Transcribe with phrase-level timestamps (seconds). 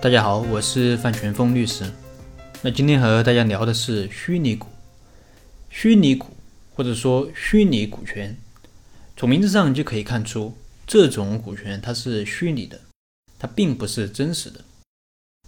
[0.00, 1.84] 大家好，我是范全峰律师。
[2.62, 4.68] 那今天和大家聊的是虚拟股。
[5.70, 6.28] 虚拟股
[6.72, 8.38] 或者说虚拟股权，
[9.16, 10.56] 从名字上就可以看出，
[10.86, 12.80] 这种股权它是虚拟的，
[13.40, 14.60] 它并不是真实的。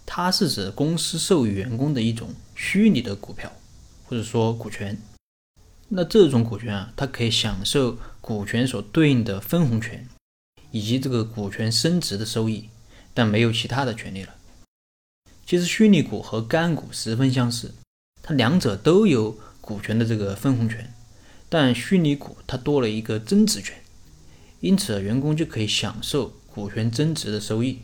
[0.05, 3.49] 它是指公司授予员工的一种虚拟的股票
[4.05, 4.97] 或者说股权。
[5.87, 10.05] 那这种股权啊，它可以享受股权所对应的分红权，
[10.71, 12.67] 以及这个股权升值的收益，
[13.13, 14.35] 但没有其他的权利了。
[15.51, 17.73] 其实虚拟股和干股十分相似，
[18.23, 20.93] 它两者都有股权的这个分红权，
[21.49, 23.75] 但虚拟股它多了一个增值权，
[24.61, 27.79] 因此员工就可以享受股权增值的收益。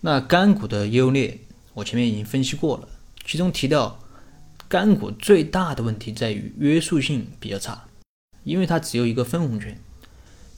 [0.00, 1.38] 那干股的优劣，
[1.74, 2.88] 我前面已经分析过了，
[3.24, 4.00] 其中提到
[4.66, 7.84] 干股最大的问题在于约束性比较差，
[8.42, 9.80] 因为它只有一个分红权，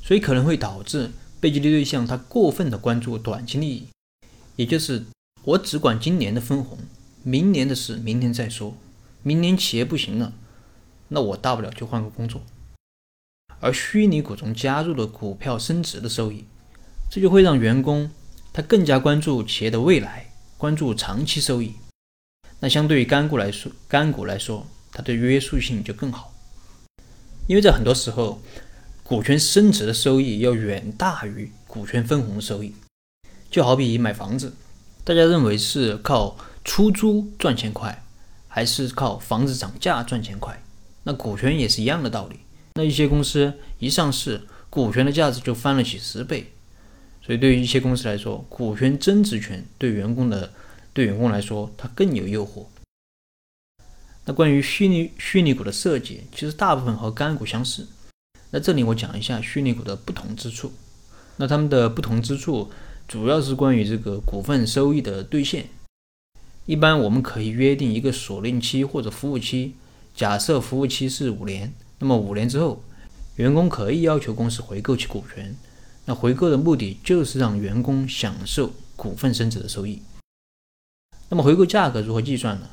[0.02, 1.10] 所以可能会导致
[1.42, 3.88] 被激励对象他过分的关注短期利益，
[4.56, 5.04] 也就是。
[5.46, 6.78] 我只管今年的分红，
[7.22, 8.74] 明年的事明年再说。
[9.22, 10.32] 明年企业不行了，
[11.08, 12.40] 那我大不了就换个工作。
[13.60, 16.46] 而虚拟股中加入了股票升值的收益，
[17.10, 18.10] 这就会让员工
[18.54, 21.74] 他更加关注企业的未来，关注长期收益。
[22.60, 26.32] 那相对于干股来说，干股来说，它的约束性就更好，
[27.46, 28.40] 因为在很多时候，
[29.02, 32.74] 股权升值的收益要远大于股权分红的收益。
[33.50, 34.54] 就好比买房子。
[35.04, 38.02] 大家认为是靠出租赚钱快，
[38.48, 40.62] 还是靠房子涨价赚钱快？
[41.02, 42.40] 那股权也是一样的道理。
[42.76, 46.50] 那一些公司一上市，股权的价值就翻了几十倍。
[47.22, 50.50] 所以对于一些公司来说，股权增值权对员工的
[50.94, 52.64] 对员工来说，它更有诱惑。
[54.24, 57.86] 那关于虚拟虚拟股的设计，其实大部分和干股相似。
[58.52, 60.72] 那这里我讲一下虚拟股的不同之处。
[61.36, 62.72] 那它们的不同之处。
[63.06, 65.68] 主要是关于这个股份收益的兑现。
[66.66, 69.74] 一般我们可以约定一个锁定期或者服务期，
[70.14, 72.82] 假设服务期是五年，那么五年之后，
[73.36, 75.54] 员工可以要求公司回购其股权。
[76.06, 80.02] 那回购的目的就是让员工享受股份升值的收益。
[81.28, 82.68] 那么回购价格如何计算呢？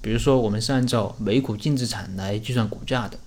[0.00, 3.18] 比如说我们是按照每股净资产来计算股价的，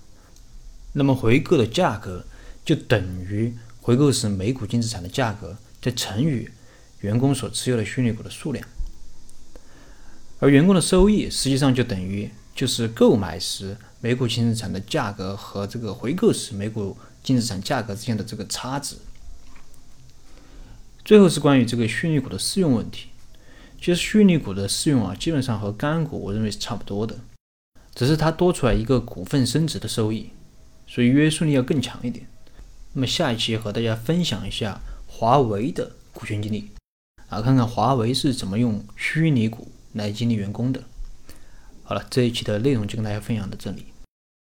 [0.94, 2.24] 那么回购的价格
[2.64, 5.56] 就等于回购时每股净资产的价格。
[5.82, 6.48] 再乘以
[7.00, 8.64] 员工所持有的虚拟股的数量，
[10.38, 18.94] 而员工的收益实际上就等于就是购买时每股净资产的价格和这个回购时每股净资产价格之间的这个差值。
[21.04, 23.08] 最后是关于这个虚拟股的适用问题。
[23.80, 27.18] 其实虚拟股的适用啊，基本上和干股我认为是差不多的，
[27.92, 30.30] 只是它多出来一个股份升值的收益，
[30.86, 32.24] 所以约束力要更强一点。
[32.92, 34.80] 那么下一期和大家分享一下。
[35.22, 36.72] 华为的股权激励
[37.28, 40.82] 啊，看看华为是怎么用虚拟股来激励员工的。
[41.84, 43.91] 好了，这一期的内容就跟大家分享到这里。